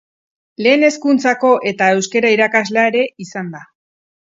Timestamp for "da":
3.59-3.65